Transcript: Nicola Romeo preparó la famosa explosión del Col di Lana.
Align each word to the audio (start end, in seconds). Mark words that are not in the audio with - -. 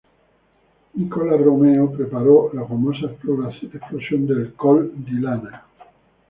Nicola 0.95 1.37
Romeo 1.37 1.91
preparó 1.91 2.49
la 2.53 2.65
famosa 2.65 3.05
explosión 3.61 4.25
del 4.25 4.55
Col 4.55 4.91
di 4.95 5.19
Lana. 5.19 5.63